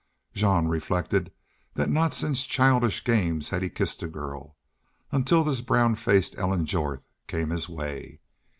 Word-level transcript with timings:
Jean 0.33 0.67
reflected 0.67 1.31
that 1.75 1.87
not 1.87 2.11
since 2.11 2.41
childish 2.45 3.03
games 3.03 3.49
had 3.49 3.61
he 3.61 3.69
kissed 3.69 4.01
a 4.01 4.07
girl 4.07 4.57
until 5.11 5.43
this 5.43 5.61
brown 5.61 5.93
faced 5.93 6.35
Ellen 6.39 6.65
Jorth 6.65 7.03
came 7.27 7.51
his 7.51 7.69
way. 7.69 8.19